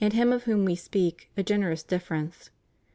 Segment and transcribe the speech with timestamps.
[0.11, 2.49] him of whom We speak, a generous difference.